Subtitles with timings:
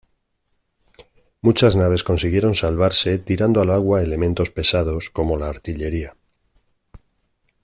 [1.43, 6.15] Muchas naves consiguieron salvarse tirando al agua elementos pesados, como la artillería.